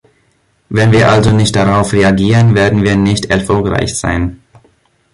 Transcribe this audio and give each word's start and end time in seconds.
Wenn 0.67 0.91
wir 0.91 1.09
also 1.11 1.29
nicht 1.29 1.55
darauf 1.55 1.93
reagieren, 1.93 2.55
werden 2.55 2.81
wir 2.81 2.95
nicht 2.95 3.25
erfolgreich 3.25 3.99
sein. 3.99 4.41